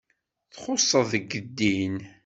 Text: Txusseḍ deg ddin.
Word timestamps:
Txusseḍ 0.53 1.05
deg 1.13 1.29
ddin. 1.57 1.97